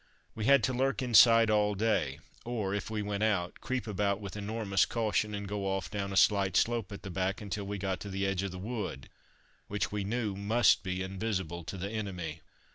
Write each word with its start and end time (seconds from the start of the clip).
We 0.33 0.45
had 0.45 0.63
to 0.63 0.73
lurk 0.73 1.03
inside 1.03 1.51
all 1.51 1.75
day, 1.75 2.17
or 2.43 2.73
if 2.73 2.89
we 2.89 3.03
went 3.03 3.21
out, 3.21 3.61
creep 3.61 3.85
about 3.85 4.19
with 4.19 4.35
enormous 4.35 4.83
caution, 4.83 5.35
and 5.35 5.47
go 5.47 5.67
off 5.67 5.91
down 5.91 6.11
a 6.11 6.17
slight 6.17 6.57
slope 6.57 6.91
at 6.91 7.03
the 7.03 7.11
back 7.11 7.39
until 7.39 7.65
we 7.65 7.77
got 7.77 7.99
to 7.99 8.09
the 8.09 8.25
edge 8.25 8.41
of 8.41 8.49
the 8.49 8.57
wood 8.57 9.09
which 9.67 9.91
we 9.91 10.03
knew 10.03 10.35
must 10.35 10.81
be 10.81 11.03
invisible 11.03 11.63
to 11.65 11.77
the 11.77 11.91
enemy. 11.91 12.41